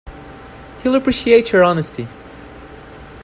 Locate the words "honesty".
1.63-2.07